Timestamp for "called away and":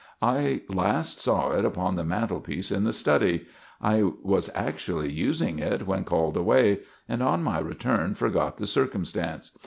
6.05-7.21